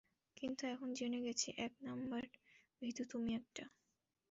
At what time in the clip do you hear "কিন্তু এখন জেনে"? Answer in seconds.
0.37-1.19